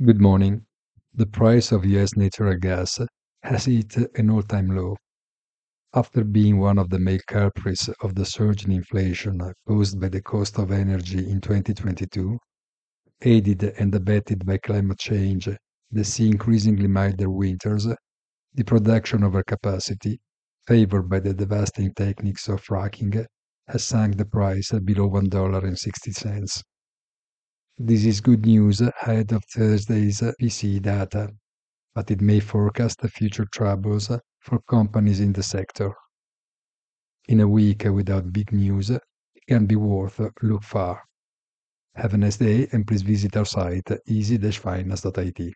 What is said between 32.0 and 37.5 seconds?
it may forecast future troubles for companies in the sector. In a